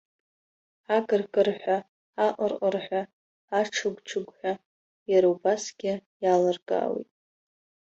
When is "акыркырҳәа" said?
0.95-1.77